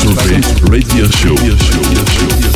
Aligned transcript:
Today 0.00 0.40
Radio 0.70 1.06
Show. 1.08 2.55